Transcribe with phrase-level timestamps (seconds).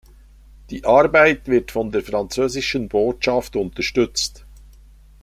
[0.71, 4.43] Die Arbeit wird von der französischen Botschaft unterstützt.